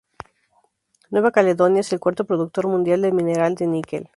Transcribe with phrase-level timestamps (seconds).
[1.11, 4.09] Nueva Caledonia es el cuarto productor mundial de mineral de níquel.